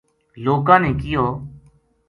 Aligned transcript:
لوکاں 0.43 0.79
نے 0.83 0.91
کہیو 1.01 1.23